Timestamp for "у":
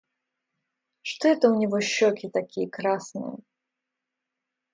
1.51-1.55